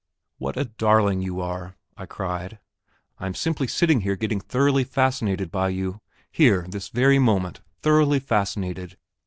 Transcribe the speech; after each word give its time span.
"What 0.39 0.57
a 0.57 0.65
darling 0.65 1.21
you 1.21 1.41
are," 1.41 1.75
I 1.95 2.07
cried. 2.07 2.57
"I 3.19 3.27
am 3.27 3.35
simply 3.35 3.67
sitting 3.67 4.01
here 4.01 4.15
getting 4.15 4.39
thoroughly 4.39 4.83
fascinated 4.83 5.51
by 5.51 5.69
you 5.69 6.01
here 6.31 6.65
this 6.67 6.89
very 6.89 7.19
moment 7.19 7.61
thoroughly 7.83 8.17
fascinated.... 8.19 8.97